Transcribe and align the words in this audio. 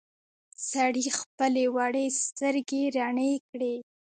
سړي 0.69 1.05
خپلې 1.19 1.63
وړې 1.75 2.05
سترګې 2.23 2.81
رڼې 2.97 3.33
کړې. 3.49 3.75